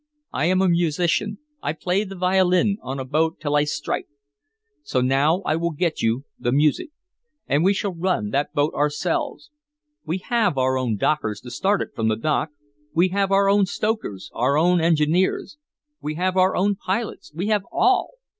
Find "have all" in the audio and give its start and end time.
17.49-18.15